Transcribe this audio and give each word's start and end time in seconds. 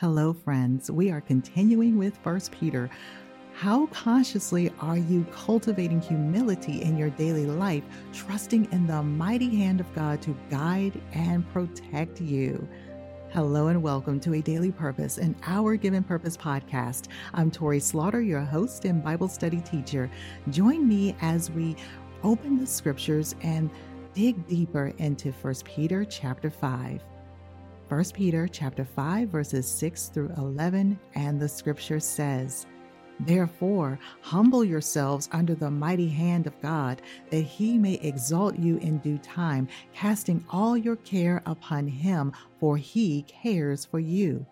Hello, 0.00 0.32
friends. 0.32 0.92
We 0.92 1.10
are 1.10 1.20
continuing 1.20 1.98
with 1.98 2.16
First 2.18 2.52
Peter. 2.52 2.88
How 3.52 3.86
consciously 3.86 4.70
are 4.78 4.96
you 4.96 5.26
cultivating 5.32 6.00
humility 6.00 6.82
in 6.82 6.96
your 6.96 7.10
daily 7.10 7.46
life, 7.46 7.82
trusting 8.12 8.70
in 8.70 8.86
the 8.86 9.02
mighty 9.02 9.56
hand 9.56 9.80
of 9.80 9.92
God 9.96 10.22
to 10.22 10.36
guide 10.50 11.00
and 11.14 11.52
protect 11.52 12.20
you? 12.20 12.68
Hello 13.30 13.66
and 13.66 13.82
welcome 13.82 14.20
to 14.20 14.34
A 14.34 14.40
Daily 14.40 14.70
Purpose, 14.70 15.18
an 15.18 15.34
Our 15.44 15.74
Given 15.74 16.04
Purpose 16.04 16.36
podcast. 16.36 17.08
I'm 17.34 17.50
Tori 17.50 17.80
Slaughter, 17.80 18.20
your 18.20 18.42
host 18.42 18.84
and 18.84 19.02
Bible 19.02 19.26
study 19.26 19.60
teacher. 19.62 20.08
Join 20.50 20.86
me 20.86 21.16
as 21.20 21.50
we 21.50 21.74
open 22.22 22.60
the 22.60 22.68
scriptures 22.68 23.34
and 23.42 23.68
dig 24.14 24.46
deeper 24.46 24.92
into 24.98 25.32
1 25.32 25.54
Peter 25.64 26.04
chapter 26.04 26.50
5. 26.50 27.02
1 27.88 28.04
Peter 28.12 28.46
chapter 28.46 28.84
5 28.84 29.30
verses 29.30 29.66
6 29.66 30.08
through 30.08 30.30
11 30.36 30.98
and 31.14 31.40
the 31.40 31.48
scripture 31.48 31.98
says, 31.98 32.66
Therefore, 33.20 33.98
humble 34.20 34.62
yourselves 34.62 35.26
under 35.32 35.54
the 35.54 35.70
mighty 35.70 36.08
hand 36.08 36.46
of 36.46 36.60
God, 36.60 37.00
that 37.30 37.40
he 37.40 37.78
may 37.78 37.94
exalt 37.94 38.58
you 38.58 38.76
in 38.76 38.98
due 38.98 39.16
time, 39.18 39.68
casting 39.94 40.44
all 40.50 40.76
your 40.76 40.96
care 40.96 41.42
upon 41.46 41.88
him, 41.88 42.32
for 42.60 42.76
he 42.76 43.22
cares 43.22 43.86
for 43.86 43.98
you. 43.98 44.44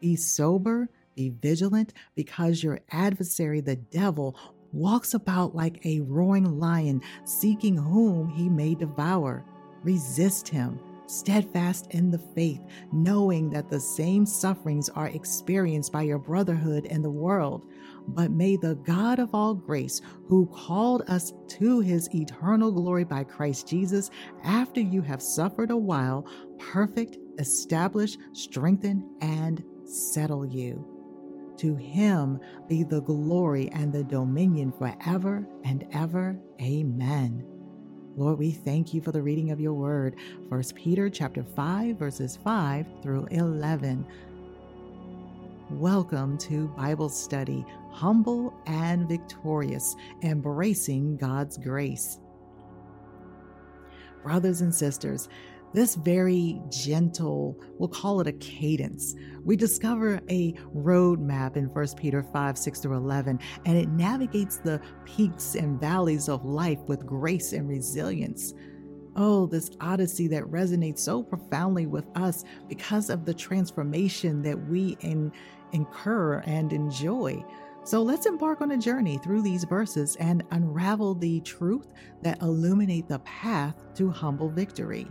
Be 0.00 0.16
sober, 0.16 0.88
be 1.14 1.28
vigilant, 1.28 1.92
because 2.16 2.64
your 2.64 2.80
adversary, 2.90 3.60
the 3.60 3.76
devil, 3.76 4.34
walks 4.72 5.12
about 5.12 5.54
like 5.54 5.84
a 5.84 6.00
roaring 6.00 6.58
lion, 6.58 7.02
seeking 7.24 7.76
whom 7.76 8.30
he 8.30 8.48
may 8.48 8.74
devour. 8.74 9.44
Resist 9.84 10.48
him 10.48 10.80
steadfast 11.10 11.88
in 11.90 12.10
the 12.10 12.18
faith, 12.18 12.60
knowing 12.92 13.50
that 13.50 13.68
the 13.68 13.80
same 13.80 14.24
sufferings 14.24 14.88
are 14.90 15.08
experienced 15.08 15.92
by 15.92 16.02
your 16.02 16.18
brotherhood 16.18 16.86
in 16.86 17.02
the 17.02 17.10
world. 17.10 17.66
But 18.08 18.30
may 18.30 18.56
the 18.56 18.76
God 18.76 19.18
of 19.18 19.34
all 19.34 19.54
grace, 19.54 20.00
who 20.26 20.46
called 20.46 21.02
us 21.08 21.32
to 21.48 21.80
his 21.80 22.08
eternal 22.14 22.72
glory 22.72 23.04
by 23.04 23.24
Christ 23.24 23.68
Jesus, 23.68 24.10
after 24.42 24.80
you 24.80 25.02
have 25.02 25.22
suffered 25.22 25.70
a 25.70 25.76
while, 25.76 26.26
perfect, 26.58 27.18
establish, 27.38 28.16
strengthen, 28.32 29.08
and 29.20 29.62
settle 29.84 30.46
you. 30.46 30.84
To 31.58 31.74
him 31.76 32.40
be 32.68 32.84
the 32.84 33.02
glory 33.02 33.68
and 33.72 33.92
the 33.92 34.04
dominion 34.04 34.72
forever 34.72 35.46
and 35.64 35.86
ever. 35.92 36.40
Amen. 36.60 37.59
Lord, 38.16 38.38
we 38.38 38.50
thank 38.50 38.92
you 38.92 39.00
for 39.00 39.12
the 39.12 39.22
reading 39.22 39.52
of 39.52 39.60
your 39.60 39.72
word. 39.72 40.16
1 40.48 40.62
Peter 40.74 41.08
chapter 41.08 41.44
5 41.44 41.96
verses 41.96 42.36
5 42.42 42.84
through 43.02 43.26
11. 43.30 44.04
Welcome 45.70 46.36
to 46.38 46.66
Bible 46.76 47.08
study, 47.08 47.64
humble 47.92 48.52
and 48.66 49.08
victorious, 49.08 49.94
embracing 50.22 51.18
God's 51.18 51.56
grace. 51.56 52.18
Brothers 54.24 54.60
and 54.60 54.74
sisters, 54.74 55.28
this 55.72 55.94
very 55.94 56.60
gentle, 56.68 57.56
we'll 57.78 57.88
call 57.88 58.20
it 58.20 58.26
a 58.26 58.32
cadence. 58.32 59.14
We 59.44 59.56
discover 59.56 60.20
a 60.28 60.52
roadmap 60.74 61.56
in 61.56 61.66
1 61.66 61.86
Peter 61.96 62.22
5 62.22 62.58
6 62.58 62.80
through 62.80 62.96
11, 62.96 63.38
and 63.64 63.78
it 63.78 63.88
navigates 63.88 64.56
the 64.58 64.80
peaks 65.04 65.54
and 65.54 65.80
valleys 65.80 66.28
of 66.28 66.44
life 66.44 66.80
with 66.86 67.06
grace 67.06 67.52
and 67.52 67.68
resilience. 67.68 68.54
Oh, 69.16 69.46
this 69.46 69.70
odyssey 69.80 70.28
that 70.28 70.44
resonates 70.44 71.00
so 71.00 71.22
profoundly 71.22 71.86
with 71.86 72.06
us 72.14 72.44
because 72.68 73.10
of 73.10 73.24
the 73.24 73.34
transformation 73.34 74.42
that 74.42 74.58
we 74.68 74.96
in, 75.00 75.32
incur 75.72 76.38
and 76.46 76.72
enjoy. 76.72 77.44
So 77.82 78.02
let's 78.02 78.26
embark 78.26 78.60
on 78.60 78.72
a 78.72 78.76
journey 78.76 79.18
through 79.18 79.42
these 79.42 79.64
verses 79.64 80.16
and 80.16 80.44
unravel 80.50 81.14
the 81.14 81.40
truth 81.40 81.88
that 82.22 82.40
illuminate 82.42 83.08
the 83.08 83.20
path 83.20 83.74
to 83.94 84.10
humble 84.10 84.50
victory. 84.50 85.06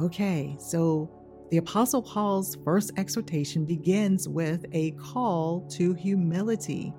Okay, 0.00 0.56
so 0.58 1.08
the 1.52 1.58
Apostle 1.58 2.02
Paul's 2.02 2.56
first 2.64 2.90
exhortation 2.96 3.64
begins 3.64 4.28
with 4.28 4.66
a 4.72 4.90
call 4.92 5.60
to 5.70 5.94
humility. 5.94 6.92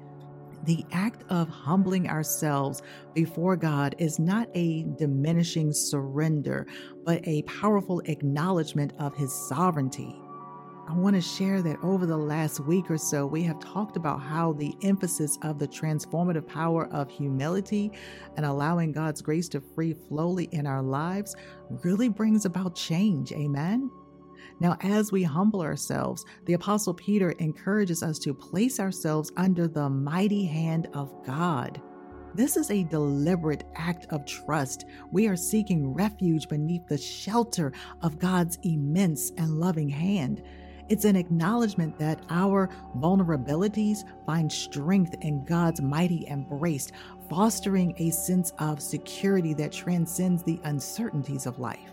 The 0.63 0.85
act 0.93 1.23
of 1.29 1.49
humbling 1.49 2.09
ourselves 2.09 2.81
before 3.13 3.57
God 3.57 3.95
is 3.97 4.17
not 4.17 4.47
a 4.55 4.83
diminishing 4.97 5.73
surrender, 5.73 6.67
but 7.03 7.19
a 7.27 7.41
powerful 7.43 8.01
acknowledgement 8.05 8.93
of 8.97 9.13
His 9.15 9.33
sovereignty. 9.33 10.15
I 10.87 10.93
want 10.93 11.15
to 11.15 11.21
share 11.21 11.63
that 11.63 11.83
over 11.83 12.05
the 12.05 12.15
last 12.15 12.59
week 12.59 12.91
or 12.91 12.97
so, 12.97 13.25
we 13.25 13.41
have 13.43 13.59
talked 13.59 13.97
about 13.97 14.21
how 14.21 14.53
the 14.53 14.75
emphasis 14.83 15.35
of 15.41 15.57
the 15.57 15.67
transformative 15.67 16.47
power 16.47 16.87
of 16.89 17.09
humility 17.09 17.91
and 18.37 18.45
allowing 18.45 18.91
God's 18.91 19.21
grace 19.21 19.49
to 19.49 19.61
free 19.61 19.93
flowly 19.93 20.47
in 20.51 20.67
our 20.67 20.83
lives 20.83 21.35
really 21.83 22.07
brings 22.07 22.45
about 22.45 22.75
change. 22.75 23.31
Amen. 23.31 23.89
Now, 24.59 24.77
as 24.81 25.11
we 25.11 25.23
humble 25.23 25.61
ourselves, 25.61 26.23
the 26.45 26.53
Apostle 26.53 26.93
Peter 26.93 27.31
encourages 27.39 28.03
us 28.03 28.19
to 28.19 28.33
place 28.35 28.79
ourselves 28.79 29.31
under 29.37 29.67
the 29.67 29.89
mighty 29.89 30.45
hand 30.45 30.87
of 30.93 31.11
God. 31.25 31.81
This 32.35 32.57
is 32.57 32.69
a 32.69 32.83
deliberate 32.83 33.63
act 33.75 34.05
of 34.11 34.25
trust. 34.25 34.85
We 35.11 35.27
are 35.27 35.35
seeking 35.35 35.93
refuge 35.93 36.47
beneath 36.47 36.85
the 36.87 36.97
shelter 36.97 37.73
of 38.01 38.19
God's 38.19 38.59
immense 38.63 39.31
and 39.37 39.59
loving 39.59 39.89
hand. 39.89 40.43
It's 40.87 41.05
an 41.05 41.15
acknowledgement 41.15 41.97
that 41.97 42.21
our 42.29 42.69
vulnerabilities 42.97 44.03
find 44.27 44.51
strength 44.51 45.15
in 45.21 45.43
God's 45.43 45.81
mighty 45.81 46.27
embrace, 46.27 46.91
fostering 47.27 47.95
a 47.97 48.11
sense 48.11 48.53
of 48.59 48.79
security 48.79 49.55
that 49.55 49.71
transcends 49.71 50.43
the 50.43 50.59
uncertainties 50.63 51.47
of 51.47 51.57
life. 51.57 51.89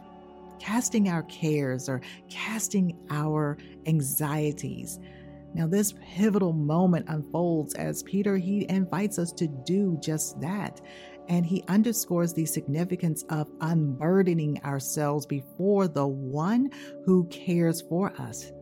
Casting 0.58 1.08
our 1.08 1.22
cares 1.24 1.88
or 1.88 2.02
casting 2.28 2.98
our 3.10 3.56
anxieties. 3.86 5.00
Now, 5.54 5.66
this 5.66 5.94
pivotal 6.14 6.52
moment 6.52 7.06
unfolds 7.08 7.74
as 7.74 8.02
Peter 8.02 8.36
he 8.36 8.66
invites 8.68 9.18
us 9.18 9.32
to 9.32 9.48
do 9.48 9.98
just 10.02 10.38
that. 10.42 10.82
And 11.28 11.46
he 11.46 11.64
underscores 11.68 12.34
the 12.34 12.44
significance 12.44 13.24
of 13.30 13.50
unburdening 13.62 14.62
ourselves 14.64 15.24
before 15.24 15.88
the 15.88 16.06
one 16.06 16.70
who 17.06 17.24
cares 17.24 17.80
for 17.80 18.12
us. 18.20 18.52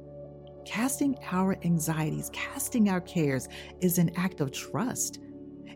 Casting 0.71 1.19
our 1.33 1.57
anxieties, 1.65 2.31
casting 2.33 2.91
our 2.91 3.01
cares 3.01 3.49
is 3.81 3.99
an 3.99 4.13
act 4.15 4.41
of 4.41 4.53
trust. 4.53 5.19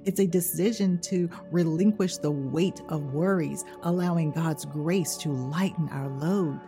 It's 0.05 0.21
a 0.21 0.27
decision 0.27 1.01
to 1.01 1.29
relinquish 1.51 2.19
the 2.19 2.31
weight 2.31 2.81
of 2.89 3.13
worries, 3.13 3.65
allowing 3.83 4.31
God's 4.31 4.65
grace 4.65 5.17
to 5.17 5.33
lighten 5.33 5.89
our 5.89 6.09
load. 6.21 6.61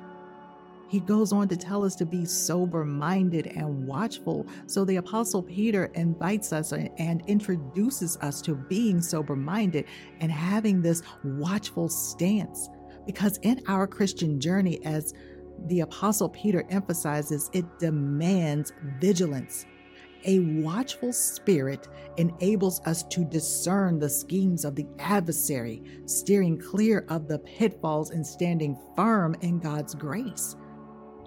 He 0.89 0.99
goes 0.99 1.31
on 1.31 1.47
to 1.47 1.57
tell 1.57 1.85
us 1.85 1.95
to 1.97 2.05
be 2.05 2.25
sober 2.25 2.85
minded 2.85 3.47
and 3.47 3.87
watchful. 3.87 4.45
So 4.67 4.85
the 4.85 4.97
Apostle 4.97 5.45
Peter 5.45 5.85
invites 5.95 6.53
us 6.53 6.73
and 6.73 7.23
introduces 7.29 8.17
us 8.23 8.43
to 8.43 8.57
being 8.57 9.01
sober 9.01 9.37
minded 9.37 9.85
and 10.19 10.33
having 10.33 10.83
this 10.83 11.05
watchful 11.23 11.89
stance. 11.89 12.71
Because 13.07 13.39
in 13.43 13.63
our 13.69 13.87
Christian 13.87 14.41
journey, 14.41 14.85
as 14.85 15.15
the 15.67 15.81
Apostle 15.81 16.29
Peter 16.29 16.65
emphasizes 16.71 17.51
it 17.53 17.65
demands 17.79 18.73
vigilance. 19.01 19.67
A 20.25 20.41
watchful 20.41 21.13
spirit 21.13 21.89
enables 22.17 22.81
us 22.81 23.05
to 23.05 23.25
discern 23.25 23.99
the 23.99 24.09
schemes 24.09 24.65
of 24.65 24.75
the 24.75 24.87
adversary, 24.99 25.83
steering 26.07 26.59
clear 26.59 27.05
of 27.09 27.29
the 27.29 27.39
pitfalls 27.39 28.11
and 28.11 28.27
standing 28.27 28.77
firm 28.97 29.37
in 29.41 29.59
God's 29.61 29.95
grace. 29.95 30.57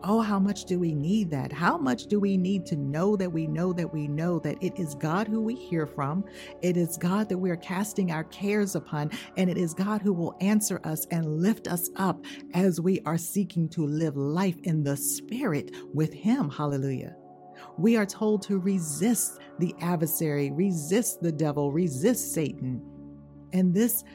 Oh, 0.03 0.21
how 0.21 0.39
much 0.39 0.65
do 0.65 0.79
we 0.79 0.93
need 0.93 1.29
that? 1.31 1.51
How 1.51 1.77
much 1.77 2.05
do 2.05 2.19
we 2.19 2.37
need 2.37 2.65
to 2.67 2.77
know 2.77 3.17
that 3.17 3.31
we 3.31 3.47
know 3.47 3.73
that 3.73 3.93
we 3.93 4.07
know 4.07 4.39
that 4.39 4.61
it 4.61 4.79
is 4.79 4.95
God 4.95 5.27
who 5.27 5.41
we 5.41 5.55
hear 5.55 5.85
from? 5.85 6.23
It 6.61 6.77
is 6.77 6.97
God 6.97 7.27
that 7.29 7.37
we 7.37 7.49
are 7.49 7.57
casting 7.57 8.11
our 8.11 8.23
cares 8.25 8.75
upon, 8.75 9.11
and 9.35 9.49
it 9.49 9.57
is 9.57 9.73
God 9.73 10.01
who 10.01 10.13
will 10.13 10.37
answer 10.39 10.79
us 10.85 11.05
and 11.11 11.41
lift 11.41 11.67
us 11.67 11.89
up 11.97 12.23
as 12.53 12.79
we 12.79 13.01
are 13.05 13.17
seeking 13.17 13.67
to 13.69 13.85
live 13.85 14.15
life 14.15 14.57
in 14.63 14.83
the 14.83 14.95
Spirit 14.95 15.75
with 15.93 16.13
Him. 16.13 16.49
Hallelujah. 16.49 17.15
We 17.77 17.97
are 17.97 18.05
told 18.05 18.41
to 18.43 18.57
resist 18.57 19.39
the 19.59 19.75
adversary, 19.81 20.51
resist 20.51 21.21
the 21.21 21.31
devil, 21.31 21.73
resist 21.73 22.33
Satan. 22.33 22.81
And 23.51 23.73
this 23.73 24.05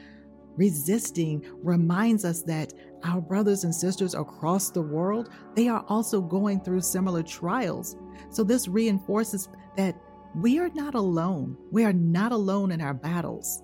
resisting 0.55 1.45
reminds 1.61 2.25
us 2.25 2.41
that 2.43 2.73
our 3.05 3.21
brothers 3.21 3.63
and 3.63 3.73
sisters 3.73 4.15
across 4.15 4.71
the 4.71 4.81
world, 4.81 5.29
they 5.55 5.67
are 5.67 5.85
also 5.87 6.19
going 6.19 6.59
through 6.59 6.81
similar 6.81 7.23
trials. 7.23 7.95
So 8.29 8.43
this 8.43 8.67
reinforces 8.67 9.47
that 9.77 9.95
we 10.35 10.59
are 10.59 10.69
not 10.69 10.95
alone. 10.95 11.55
We 11.71 11.85
are 11.85 11.93
not 11.93 12.31
alone 12.33 12.71
in 12.71 12.81
our 12.81 12.93
battles. 12.93 13.61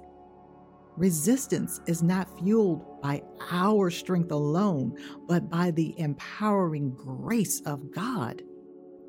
Resistance 0.95 1.81
is 1.87 2.03
not 2.03 2.39
fueled 2.39 3.01
by 3.01 3.23
our 3.49 3.89
strength 3.89 4.31
alone, 4.31 4.95
but 5.27 5.49
by 5.49 5.71
the 5.71 5.93
empowering 5.97 6.91
grace 6.91 7.61
of 7.61 7.91
God. 7.91 8.41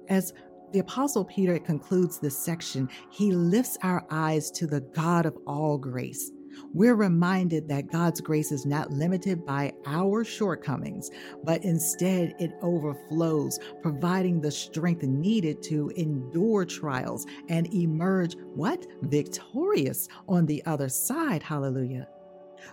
As 0.09 0.33
The 0.73 0.79
Apostle 0.79 1.25
Peter 1.27 1.59
concludes 1.59 2.19
this 2.19 2.39
section. 2.39 2.89
He 3.11 3.31
lifts 3.33 3.77
our 3.83 4.07
eyes 4.11 4.51
to 4.53 4.67
the 4.67 4.81
God 4.81 5.27
of 5.27 5.37
all 5.47 5.77
grace. 5.77 6.31
We're 6.73 6.95
reminded 6.95 7.69
that 7.69 7.91
God's 7.91 8.21
grace 8.21 8.53
is 8.53 8.67
not 8.67 8.91
limited 8.91 9.45
by 9.45 9.73
our 9.87 10.25
shortcomings, 10.25 11.11
but 11.45 11.65
instead 11.65 12.35
it 12.39 12.53
overflows, 12.63 13.59
providing 13.83 14.41
the 14.41 14.51
strength 14.51 15.03
needed 15.03 15.63
to 15.65 15.91
endure 15.97 16.65
trials 16.65 17.27
and 17.49 17.73
emerge 17.75 18.37
what? 18.55 18.87
Victorious 19.03 20.09
on 20.29 20.47
the 20.47 20.65
other 20.67 20.89
side. 20.89 21.43
Hallelujah. 21.43 22.09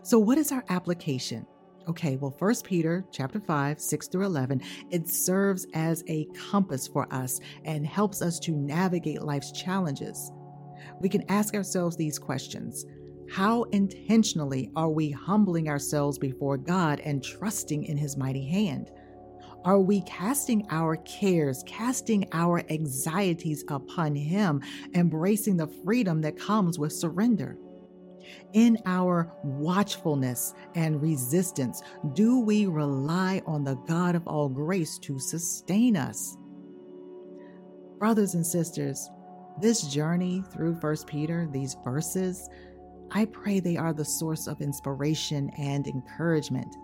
So, 0.03 0.19
what 0.19 0.37
is 0.37 0.51
our 0.51 0.63
application? 0.69 1.45
Okay, 1.87 2.17
well, 2.17 2.35
First 2.37 2.65
Peter 2.65 3.03
chapter 3.11 3.39
5, 3.39 3.81
6 3.81 4.07
through 4.09 4.25
11, 4.25 4.61
it 4.91 5.07
serves 5.07 5.65
as 5.73 6.03
a 6.07 6.25
compass 6.51 6.87
for 6.87 7.11
us 7.11 7.39
and 7.65 7.85
helps 7.85 8.21
us 8.21 8.39
to 8.41 8.51
navigate 8.51 9.23
life's 9.23 9.51
challenges. 9.51 10.31
We 11.01 11.09
can 11.09 11.23
ask 11.29 11.55
ourselves 11.55 11.95
these 11.95 12.19
questions. 12.19 12.85
How 13.31 13.63
intentionally 13.63 14.71
are 14.75 14.89
we 14.89 15.11
humbling 15.11 15.69
ourselves 15.69 16.17
before 16.17 16.57
God 16.57 16.99
and 17.01 17.23
trusting 17.23 17.83
in 17.83 17.95
His 17.95 18.17
mighty 18.17 18.45
hand? 18.45 18.89
Are 19.65 19.79
we 19.79 20.01
casting 20.01 20.65
our 20.71 20.95
cares, 20.97 21.63
casting 21.67 22.27
our 22.31 22.63
anxieties 22.69 23.63
upon 23.67 24.15
Him, 24.15 24.61
embracing 24.95 25.57
the 25.57 25.67
freedom 25.85 26.21
that 26.21 26.39
comes 26.39 26.79
with 26.79 26.93
surrender? 26.93 27.57
In 28.53 28.77
our 28.85 29.31
watchfulness 29.43 30.53
and 30.75 31.01
resistance, 31.01 31.81
do 32.13 32.39
we 32.39 32.65
rely 32.67 33.41
on 33.45 33.63
the 33.63 33.75
God 33.87 34.15
of 34.15 34.25
all 34.27 34.49
grace 34.49 34.97
to 34.99 35.19
sustain 35.19 35.95
us? 35.95 36.37
Brothers 37.99 38.33
and 38.33 38.45
sisters, 38.45 39.09
this 39.61 39.83
journey 39.83 40.43
through 40.53 40.75
1 40.75 40.95
Peter, 41.05 41.47
these 41.51 41.75
verses, 41.83 42.49
I 43.11 43.25
pray 43.25 43.59
they 43.59 43.77
are 43.77 43.93
the 43.93 44.05
source 44.05 44.47
of 44.47 44.61
inspiration 44.61 45.49
and 45.57 45.87
encouragement. 45.87 46.75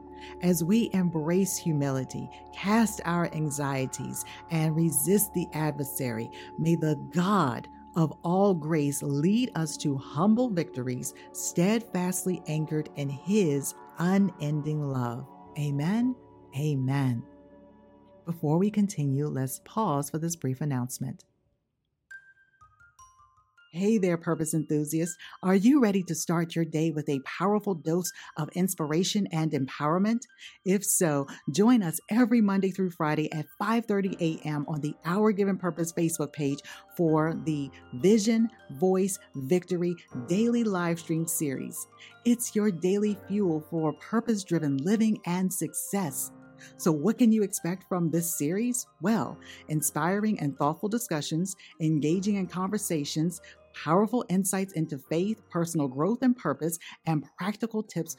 As 0.42 0.64
we 0.64 0.90
embrace 0.94 1.56
humility, 1.56 2.30
cast 2.54 3.02
our 3.06 3.32
anxieties, 3.34 4.26
and 4.50 4.76
resist 4.76 5.34
the 5.34 5.48
adversary, 5.54 6.30
may 6.58 6.76
the 6.76 6.96
God 7.14 7.68
of 7.96 8.14
all 8.24 8.54
grace 8.54 9.02
lead 9.02 9.52
us 9.56 9.78
to 9.78 9.98
humble 9.98 10.50
victories, 10.50 11.14
steadfastly 11.32 12.42
anchored 12.48 12.90
in 12.96 13.10
His 13.10 13.74
unending 14.00 14.82
love. 14.82 15.28
Amen. 15.58 16.16
Amen. 16.58 17.24
Before 18.26 18.58
we 18.58 18.72
continue, 18.72 19.28
let's 19.28 19.62
pause 19.64 20.10
for 20.10 20.18
this 20.18 20.36
brief 20.36 20.62
announcement. 20.62 21.26
Hey 23.76 23.98
there, 23.98 24.16
purpose 24.16 24.54
enthusiasts. 24.54 25.18
Are 25.44 25.54
you 25.54 25.82
ready 25.82 26.02
to 26.04 26.16
start 26.16 26.56
your 26.56 26.64
day 26.64 26.92
with 26.92 27.10
a 27.10 27.20
powerful 27.26 27.74
dose 27.74 28.10
of 28.38 28.48
inspiration 28.54 29.28
and 29.34 29.52
empowerment? 29.52 30.22
If 30.64 30.86
so, 30.86 31.28
join 31.52 31.84
us 31.84 32.00
every 32.10 32.40
Monday 32.40 32.72
through 32.72 32.92
Friday 32.92 33.30
at 33.34 33.48
5:30 33.62 34.16
a.m. 34.22 34.64
on 34.70 34.80
the 34.80 34.96
Our 35.04 35.34
Given 35.34 35.58
Purpose 35.58 35.92
Facebook 35.92 36.32
page 36.32 36.60
for 36.96 37.38
the 37.44 37.70
Vision, 37.96 38.50
Voice, 38.80 39.20
Victory 39.36 39.94
daily 40.30 40.64
live 40.64 40.98
stream 40.98 41.28
series. 41.28 41.86
It's 42.24 42.56
your 42.56 42.72
daily 42.72 43.18
fuel 43.28 43.60
for 43.70 43.92
purpose-driven 43.92 44.78
living 44.86 45.20
and 45.26 45.52
success. 45.52 46.32
So, 46.78 46.94
what 46.94 47.18
can 47.18 47.34
you 47.34 47.44
expect 47.44 47.90
from 47.90 48.10
this 48.10 48.38
series? 48.38 48.88
Well, 49.02 49.38
inspiring 49.68 50.40
and 50.40 50.58
thoughtful 50.58 50.88
discussions, 50.88 51.58
engaging 51.82 52.36
in 52.36 52.48
conversations, 52.48 53.42
powerful 53.84 54.26
insights 54.30 54.74
into 54.74 54.98
faith, 54.98 55.42
personal 55.50 55.88
growth 55.88 56.20
and 56.22 56.36
purpose, 56.36 56.80
and 57.06 57.26
practical 57.38 57.84
tips 57.84 58.16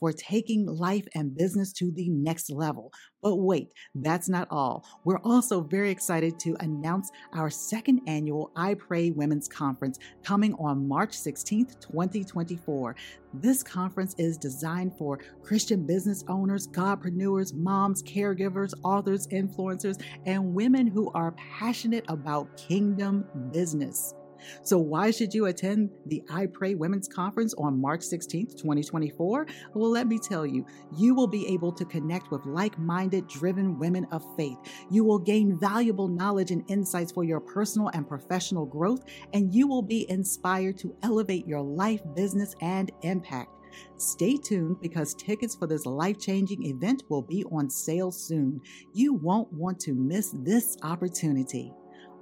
for 0.00 0.12
taking 0.12 0.66
life 0.66 1.06
and 1.14 1.36
business 1.36 1.72
to 1.74 1.92
the 1.92 2.08
next 2.08 2.50
level. 2.50 2.90
But 3.22 3.36
wait, 3.36 3.68
that's 3.94 4.30
not 4.30 4.48
all. 4.50 4.84
We're 5.04 5.20
also 5.20 5.60
very 5.60 5.90
excited 5.90 6.40
to 6.40 6.56
announce 6.60 7.10
our 7.34 7.50
second 7.50 8.00
annual 8.06 8.50
I 8.56 8.74
Pray 8.74 9.10
Women's 9.10 9.46
Conference 9.46 9.98
coming 10.24 10.54
on 10.54 10.88
March 10.88 11.10
16th, 11.10 11.78
2024. 11.80 12.96
This 13.34 13.62
conference 13.62 14.14
is 14.16 14.38
designed 14.38 14.96
for 14.96 15.18
Christian 15.42 15.86
business 15.86 16.24
owners, 16.28 16.66
godpreneurs, 16.66 17.54
moms, 17.54 18.02
caregivers, 18.02 18.72
authors, 18.82 19.28
influencers, 19.28 20.02
and 20.24 20.54
women 20.54 20.86
who 20.86 21.12
are 21.12 21.32
passionate 21.32 22.06
about 22.08 22.56
kingdom 22.56 23.26
business. 23.52 24.14
So, 24.62 24.78
why 24.78 25.10
should 25.10 25.34
you 25.34 25.46
attend 25.46 25.90
the 26.06 26.22
I 26.30 26.46
Pray 26.46 26.74
Women's 26.74 27.08
Conference 27.08 27.54
on 27.54 27.80
March 27.80 28.00
16th, 28.00 28.56
2024? 28.56 29.46
Well, 29.74 29.90
let 29.90 30.06
me 30.06 30.18
tell 30.18 30.46
you, 30.46 30.66
you 30.96 31.14
will 31.14 31.26
be 31.26 31.46
able 31.48 31.72
to 31.72 31.84
connect 31.84 32.30
with 32.30 32.44
like 32.46 32.78
minded, 32.78 33.26
driven 33.28 33.78
women 33.78 34.06
of 34.12 34.24
faith. 34.36 34.58
You 34.90 35.04
will 35.04 35.18
gain 35.18 35.58
valuable 35.58 36.08
knowledge 36.08 36.50
and 36.50 36.64
insights 36.68 37.12
for 37.12 37.24
your 37.24 37.40
personal 37.40 37.88
and 37.88 38.08
professional 38.08 38.66
growth, 38.66 39.04
and 39.32 39.54
you 39.54 39.66
will 39.66 39.82
be 39.82 40.08
inspired 40.10 40.78
to 40.78 40.96
elevate 41.02 41.46
your 41.46 41.62
life, 41.62 42.00
business, 42.14 42.54
and 42.60 42.90
impact. 43.02 43.50
Stay 43.96 44.36
tuned 44.36 44.80
because 44.80 45.14
tickets 45.14 45.54
for 45.54 45.66
this 45.66 45.86
life 45.86 46.18
changing 46.18 46.66
event 46.66 47.04
will 47.08 47.22
be 47.22 47.44
on 47.44 47.70
sale 47.70 48.10
soon. 48.10 48.60
You 48.92 49.14
won't 49.14 49.52
want 49.52 49.78
to 49.80 49.94
miss 49.94 50.34
this 50.38 50.76
opportunity. 50.82 51.72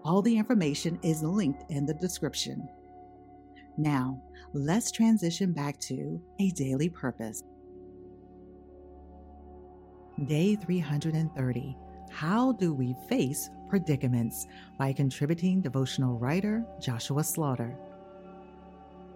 All 0.09 0.23
the 0.23 0.39
information 0.39 0.99
is 1.03 1.23
linked 1.23 1.71
in 1.71 1.85
the 1.85 1.93
description. 1.93 2.67
Now, 3.77 4.19
let's 4.55 4.91
transition 4.91 5.53
back 5.53 5.79
to 5.81 6.19
a 6.41 6.51
daily 6.53 6.89
purpose. 6.89 7.43
Day 10.25 10.57
330 10.57 11.77
How 12.11 12.53
do 12.53 12.73
we 12.73 12.97
face 13.07 13.51
predicaments? 13.69 14.47
by 14.79 14.95
contributing 14.95 15.61
devotional 15.61 16.19
writer 16.19 16.65
Joshua 16.81 17.23
Slaughter. 17.23 17.77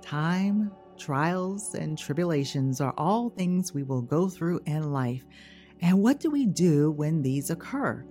Time, 0.03 0.71
trials, 0.99 1.75
and 1.75 1.97
tribulations 1.97 2.83
are 2.83 2.93
all 2.99 3.31
things 3.31 3.73
we 3.73 3.83
will 3.83 4.03
go 4.03 4.29
through 4.29 4.61
in 4.67 4.93
life. 4.93 5.25
And 5.81 6.03
what 6.03 6.21
do 6.21 6.31
we 6.31 6.45
do 6.45 6.91
when 6.91 7.23
these 7.23 7.49
occur? 7.49 8.05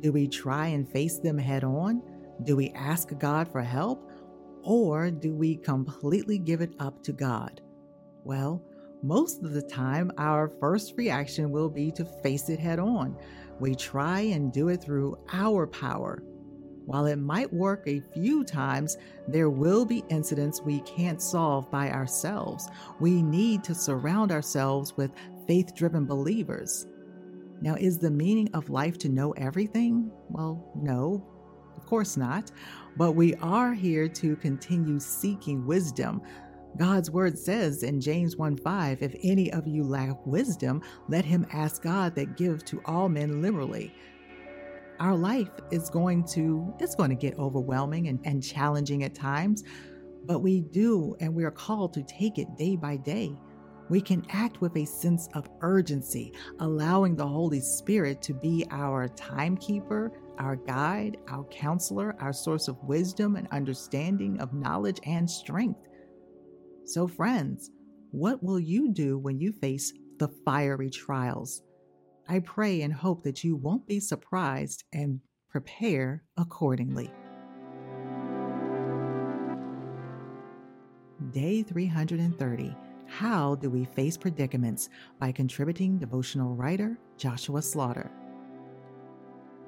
Do 0.00 0.12
we 0.12 0.28
try 0.28 0.68
and 0.68 0.88
face 0.88 1.18
them 1.18 1.36
head 1.36 1.62
on? 1.62 2.02
Do 2.44 2.56
we 2.56 2.70
ask 2.70 3.16
God 3.18 3.50
for 3.50 3.62
help 3.62 4.10
or 4.62 5.10
do 5.10 5.34
we 5.34 5.56
completely 5.56 6.38
give 6.38 6.60
it 6.60 6.74
up 6.78 7.02
to 7.04 7.12
God? 7.12 7.60
Well, 8.24 8.62
most 9.02 9.42
of 9.42 9.52
the 9.52 9.62
time, 9.62 10.12
our 10.18 10.48
first 10.60 10.94
reaction 10.96 11.50
will 11.50 11.68
be 11.68 11.90
to 11.92 12.04
face 12.04 12.48
it 12.48 12.60
head 12.60 12.78
on. 12.78 13.16
We 13.58 13.74
try 13.74 14.20
and 14.20 14.52
do 14.52 14.68
it 14.68 14.82
through 14.82 15.18
our 15.32 15.66
power. 15.66 16.22
While 16.84 17.06
it 17.06 17.16
might 17.16 17.52
work 17.52 17.84
a 17.86 18.02
few 18.12 18.44
times, 18.44 18.96
there 19.28 19.50
will 19.50 19.84
be 19.84 20.04
incidents 20.08 20.62
we 20.62 20.80
can't 20.80 21.22
solve 21.22 21.70
by 21.70 21.90
ourselves. 21.90 22.68
We 22.98 23.22
need 23.22 23.62
to 23.64 23.74
surround 23.74 24.32
ourselves 24.32 24.96
with 24.96 25.12
faith 25.46 25.74
driven 25.74 26.06
believers. 26.06 26.86
Now, 27.60 27.74
is 27.74 27.98
the 27.98 28.10
meaning 28.10 28.50
of 28.54 28.70
life 28.70 28.98
to 28.98 29.08
know 29.08 29.32
everything? 29.32 30.10
Well, 30.28 30.72
no, 30.74 31.24
of 31.82 31.88
course 31.88 32.16
not. 32.16 32.52
But 32.96 33.12
we 33.12 33.34
are 33.36 33.72
here 33.72 34.08
to 34.08 34.36
continue 34.36 35.00
seeking 35.00 35.66
wisdom. 35.66 36.22
God's 36.76 37.10
word 37.10 37.38
says 37.38 37.82
in 37.82 38.00
James 38.00 38.36
1 38.36 38.56
5, 38.58 39.02
if 39.02 39.14
any 39.22 39.52
of 39.52 39.66
you 39.66 39.82
lack 39.82 40.24
wisdom, 40.26 40.82
let 41.08 41.24
him 41.24 41.46
ask 41.52 41.82
God 41.82 42.14
that 42.14 42.36
gives 42.36 42.62
to 42.64 42.80
all 42.84 43.08
men 43.08 43.42
liberally. 43.42 43.94
Our 45.00 45.16
life 45.16 45.50
is 45.70 45.90
going 45.90 46.24
to 46.28 46.72
it's 46.78 46.94
going 46.94 47.10
to 47.10 47.16
get 47.16 47.38
overwhelming 47.38 48.08
and, 48.08 48.20
and 48.24 48.42
challenging 48.42 49.02
at 49.02 49.14
times, 49.14 49.64
but 50.24 50.38
we 50.38 50.60
do 50.60 51.16
and 51.20 51.34
we 51.34 51.44
are 51.44 51.50
called 51.50 51.92
to 51.94 52.02
take 52.04 52.38
it 52.38 52.56
day 52.56 52.76
by 52.76 52.96
day. 52.96 53.36
We 53.88 54.00
can 54.00 54.24
act 54.30 54.60
with 54.60 54.76
a 54.76 54.86
sense 54.86 55.28
of 55.34 55.48
urgency, 55.60 56.32
allowing 56.60 57.16
the 57.16 57.26
Holy 57.26 57.60
Spirit 57.60 58.22
to 58.22 58.32
be 58.32 58.64
our 58.70 59.08
timekeeper, 59.08 60.12
our 60.42 60.56
guide, 60.56 61.16
our 61.28 61.44
counselor, 61.44 62.16
our 62.18 62.32
source 62.32 62.66
of 62.66 62.82
wisdom 62.82 63.36
and 63.36 63.46
understanding 63.52 64.40
of 64.40 64.52
knowledge 64.52 64.98
and 65.06 65.30
strength. 65.30 65.78
So, 66.84 67.06
friends, 67.06 67.70
what 68.10 68.42
will 68.42 68.58
you 68.58 68.92
do 68.92 69.18
when 69.18 69.38
you 69.38 69.52
face 69.52 69.92
the 70.18 70.28
fiery 70.44 70.90
trials? 70.90 71.62
I 72.28 72.40
pray 72.40 72.82
and 72.82 72.92
hope 72.92 73.22
that 73.22 73.44
you 73.44 73.56
won't 73.56 73.86
be 73.86 74.00
surprised 74.00 74.84
and 74.92 75.20
prepare 75.48 76.24
accordingly. 76.36 77.10
Day 81.30 81.62
330 81.62 82.76
How 83.06 83.54
Do 83.54 83.70
We 83.70 83.84
Face 83.84 84.16
Predicaments 84.16 84.88
by 85.20 85.30
contributing 85.30 85.98
devotional 85.98 86.56
writer 86.56 86.98
Joshua 87.16 87.62
Slaughter. 87.62 88.10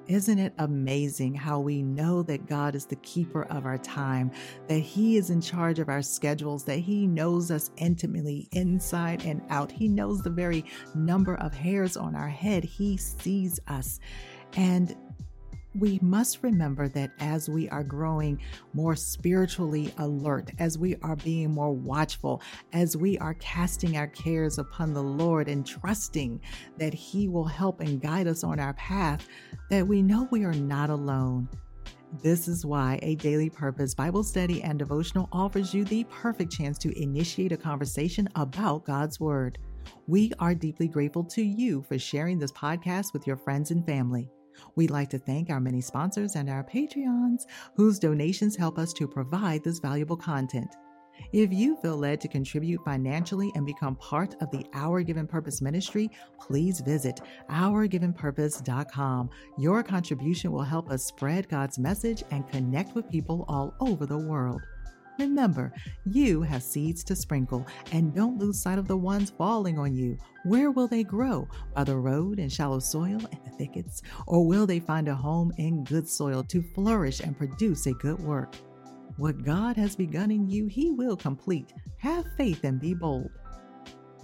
Isn't 0.06 0.38
it 0.38 0.52
amazing 0.58 1.34
how 1.34 1.61
we 1.61 1.82
know 1.82 2.23
that 2.25 2.46
God 2.46 2.75
is 2.75 2.84
the 2.84 2.96
keeper 2.96 3.44
of 3.44 3.64
our 3.64 3.78
time, 3.78 4.30
that 4.68 4.80
He 4.80 5.16
is 5.16 5.30
in 5.30 5.40
charge 5.40 5.78
of 5.78 5.88
our 5.88 6.02
schedules, 6.02 6.64
that 6.64 6.78
He 6.78 7.06
knows 7.06 7.50
us 7.50 7.70
intimately 7.78 8.49
inside 8.52 9.25
and 9.25 9.40
out? 9.49 9.73
He 9.73 9.88
knows 9.88 10.20
the 10.20 10.30
very 10.30 10.66
number 10.94 11.37
of 11.37 11.54
hairs 11.54 11.96
on 11.96 12.14
our 12.14 12.28
head. 12.28 12.64
He 12.64 12.99
sees 12.99 13.58
us. 13.66 13.99
And 14.56 14.94
we 15.75 15.99
must 16.02 16.43
remember 16.43 16.88
that 16.88 17.11
as 17.19 17.49
we 17.49 17.69
are 17.69 17.83
growing 17.83 18.40
more 18.73 18.95
spiritually 18.95 19.93
alert, 19.99 20.50
as 20.59 20.78
we 20.78 20.97
are 21.02 21.16
being 21.16 21.50
more 21.50 21.73
watchful, 21.73 22.40
as 22.73 22.97
we 22.97 23.19
are 23.19 23.35
casting 23.35 23.97
our 23.97 24.07
cares 24.07 24.59
upon 24.59 24.93
the 24.93 25.02
Lord 25.02 25.49
and 25.49 25.66
trusting 25.66 26.40
that 26.78 26.95
He 26.95 27.28
will 27.28 27.45
help 27.45 27.81
and 27.81 28.00
guide 28.00 28.28
us 28.28 28.45
on 28.45 28.61
our 28.61 28.75
path, 28.75 29.26
that 29.71 29.87
we 29.87 30.02
know 30.02 30.28
we 30.31 30.45
are 30.45 30.54
not 30.54 30.90
alone. 30.90 31.49
This 32.23 32.47
is 32.47 32.64
why 32.64 33.00
a 33.02 33.16
daily 33.16 33.50
purpose 33.50 33.95
Bible 33.95 34.23
study 34.23 34.62
and 34.62 34.78
devotional 34.78 35.28
offers 35.33 35.75
you 35.75 35.85
the 35.85 36.04
perfect 36.04 36.52
chance 36.52 36.78
to 36.78 37.02
initiate 37.02 37.50
a 37.50 37.57
conversation 37.57 38.28
about 38.37 38.85
God's 38.85 39.19
Word. 39.19 39.59
We 40.07 40.31
are 40.38 40.54
deeply 40.54 40.87
grateful 40.87 41.25
to 41.25 41.43
you 41.43 41.83
for 41.83 41.99
sharing 41.99 42.38
this 42.38 42.52
podcast 42.52 43.12
with 43.12 43.26
your 43.26 43.37
friends 43.37 43.73
and 43.73 43.85
family. 43.85 44.31
We'd 44.76 44.90
like 44.90 45.11
to 45.11 45.18
thank 45.18 45.50
our 45.50 45.61
many 45.61 45.80
sponsors 45.80 46.37
and 46.37 46.49
our 46.49 46.64
Patreons, 46.64 47.46
whose 47.76 47.99
donations 47.99 48.56
help 48.56 48.78
us 48.78 48.92
to 48.94 49.08
provide 49.08 49.64
this 49.64 49.78
valuable 49.78 50.16
content. 50.16 50.75
If 51.32 51.52
you 51.52 51.76
feel 51.76 51.96
led 51.96 52.20
to 52.23 52.28
contribute 52.28 52.84
financially 52.84 53.52
and 53.54 53.64
become 53.64 53.96
part 53.96 54.34
of 54.40 54.50
the 54.50 54.66
Our 54.75 55.02
Given 55.02 55.26
Purpose 55.26 55.62
ministry, 55.62 56.11
please 56.40 56.80
visit 56.80 57.20
ourgivenpurpose.com. 57.50 59.30
Your 59.58 59.82
contribution 59.82 60.52
will 60.52 60.62
help 60.62 60.90
us 60.90 61.04
spread 61.04 61.49
God's 61.49 61.78
message 61.78 62.25
and 62.30 62.49
connect 62.49 62.94
with 62.94 63.11
people 63.11 63.44
all 63.49 63.75
over 63.80 64.06
the 64.06 64.18
world. 64.18 64.62
Remember, 65.18 65.73
you 66.04 66.42
have 66.42 66.62
seeds 66.62 67.04
to 67.04 67.14
sprinkle, 67.14 67.64
and 67.92 68.14
don't 68.14 68.38
lose 68.38 68.61
sight 68.61 68.78
of 68.78 68.88
the 68.88 68.97
ones 68.97 69.30
falling 69.30 69.78
on 69.78 69.94
you. 69.94 70.18
Where 70.44 70.71
will 70.73 70.88
they 70.88 71.04
grow? 71.04 71.49
By 71.75 71.85
the 71.85 71.97
road 71.97 72.38
in 72.40 72.49
shallow 72.49 72.80
soil 72.80 73.21
and 73.30 73.40
the 73.44 73.50
thickets? 73.56 74.02
Or 74.26 74.44
will 74.47 74.66
they 74.66 74.80
find 74.80 75.09
a 75.09 75.14
home 75.14 75.52
in 75.56 75.85
good 75.85 76.09
soil 76.09 76.42
to 76.44 76.62
flourish 76.75 77.21
and 77.21 77.38
produce 77.38 77.87
a 77.87 77.92
good 77.92 78.21
work? 78.21 78.56
What 79.16 79.44
God 79.44 79.76
has 79.76 79.94
begun 79.94 80.33
in 80.33 80.49
you, 80.49 80.66
He 80.66 80.90
will 80.90 81.16
complete. 81.16 81.73
Have 81.99 82.26
faith 82.37 82.64
and 82.64 82.80
be 82.80 82.94
bold. 82.94 83.30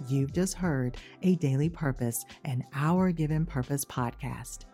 You've 0.09 0.33
just 0.33 0.55
heard 0.55 0.97
a 1.21 1.35
daily 1.35 1.69
purpose 1.69 2.25
and 2.43 2.63
Our 2.75 3.11
Given 3.11 3.45
Purpose 3.45 3.85
podcast. 3.85 4.65